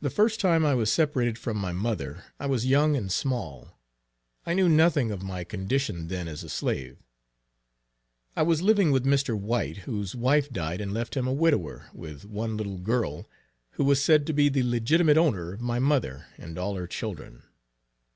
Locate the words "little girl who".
12.56-13.82